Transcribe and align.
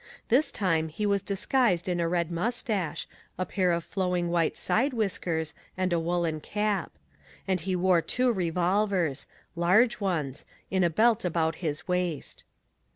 This 0.29 0.51
time 0.51 0.89
he 0.89 1.05
was 1.05 1.21
disguised 1.21 1.87
in 1.87 1.99
a 1.99 2.07
red 2.07 2.31
mustache, 2.31 3.07
a 3.37 3.45
pair 3.45 3.69
of 3.71 3.83
flowing 3.83 4.31
white 4.31 4.57
side 4.57 4.93
whiskers, 4.93 5.53
and 5.77 5.93
a 5.93 5.99
woolen 5.99 6.39
cap. 6.39 6.91
And 7.47 7.59
he 7.61 7.75
wore 7.75 8.01
two 8.01 8.33
revolvers 8.33 9.27
large 9.55 9.99
ones 10.01 10.43
in 10.71 10.83
a 10.83 10.89
belt 10.89 11.23
about 11.23 11.57
his 11.57 11.87
waist. 11.87 12.43